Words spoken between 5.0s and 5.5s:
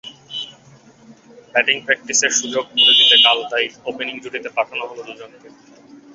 দুজনকে।